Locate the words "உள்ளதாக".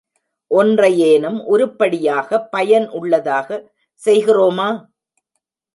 2.89-3.49